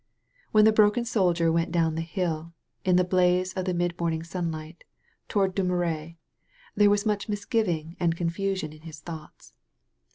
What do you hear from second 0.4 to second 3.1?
When the broken soldier went down the hill, in the